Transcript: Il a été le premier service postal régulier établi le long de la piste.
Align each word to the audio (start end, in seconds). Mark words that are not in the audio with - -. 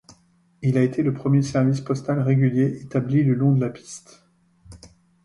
Il 0.63 0.79
a 0.79 0.83
été 0.83 1.03
le 1.03 1.13
premier 1.13 1.43
service 1.43 1.79
postal 1.81 2.19
régulier 2.21 2.81
établi 2.81 3.23
le 3.23 3.35
long 3.35 3.51
de 3.53 3.61
la 3.61 3.69
piste. 3.69 4.25